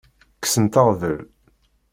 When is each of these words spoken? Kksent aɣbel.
Kksent 0.37 0.79
aɣbel. 0.81 1.17